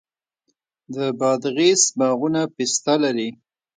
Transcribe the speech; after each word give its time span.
د 0.93 0.95
بادغیس 1.19 1.83
باغونه 1.97 2.41
پسته 2.55 2.93
لري. 3.03 3.29